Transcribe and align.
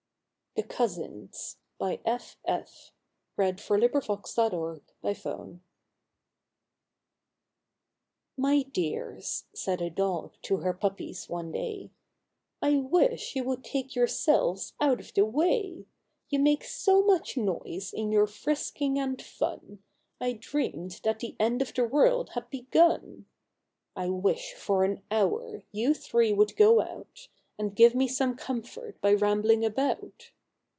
ttle 0.57 0.99
Mouse 0.99 1.55
lay 1.79 2.01
there 2.03 2.19
dead. 2.45 2.69
124 3.37 3.79
THE 3.79 3.87
COUSINS. 3.87 4.81
THE 5.01 5.13
COUSINS. 5.13 5.61
u 8.37 8.43
jy[Y 8.43 8.63
^ 8.63 8.77
ears,,> 8.77 9.45
sa 9.55 9.71
^ 9.75 9.75
a 9.79 9.89
^ 9.89 9.89
er 9.89 10.73
^ 10.73 10.73
u 10.73 10.73
pp^ 10.73 11.09
es 11.09 11.27
° 11.27 11.45
ne" 11.51 11.89
I 12.61 12.75
wish 12.75 13.33
you 13.37 13.45
would 13.45 13.63
take 13.63 13.95
yourselves 13.95 14.73
out 14.81 14.99
of 14.99 15.13
the 15.13 15.23
way; 15.23 15.85
You 16.29 16.39
make 16.39 16.65
so 16.65 17.01
much 17.01 17.37
noise 17.37 17.93
in 17.93 18.11
your 18.11 18.27
frisking 18.27 18.99
and 18.99 19.21
fun, 19.21 19.81
I 20.19 20.33
dreamed 20.33 20.99
that 21.05 21.19
the 21.19 21.37
end 21.39 21.61
of 21.61 21.73
the 21.73 21.85
world 21.85 22.31
had 22.31 22.49
begun! 22.49 23.25
I 23.95 24.09
wish, 24.09 24.53
for 24.53 24.83
an 24.83 25.01
hour, 25.09 25.63
you 25.71 25.93
three 25.93 26.33
would 26.33 26.57
go 26.57 26.81
out, 26.81 27.29
And 27.57 27.73
give 27.73 27.95
me 27.95 28.09
some 28.09 28.35
comfort 28.35 28.99
by 28.99 29.13
rambling 29.13 29.63
about." 29.63 30.33